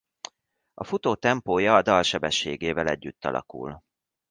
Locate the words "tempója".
1.15-1.75